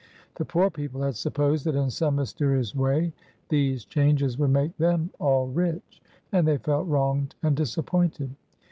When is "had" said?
1.03-1.15